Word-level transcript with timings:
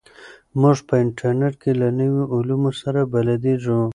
موږ 0.61 0.77
په 0.87 0.93
انټرنیټ 1.03 1.53
کې 1.61 1.71
له 1.81 1.87
نویو 1.99 2.23
علومو 2.35 2.71
سره 2.81 2.99
بلدېږو. 3.13 3.81